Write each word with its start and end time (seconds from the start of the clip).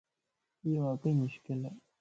ايو 0.63 0.81
واقعي 0.87 1.13
مشڪلَ 1.21 1.61